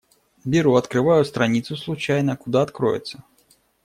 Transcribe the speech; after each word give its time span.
Беру, 0.45 0.73
открываю 0.77 1.23
страницу 1.23 1.77
случайно— 1.77 2.35
куда 2.35 2.63
откроется. 2.63 3.23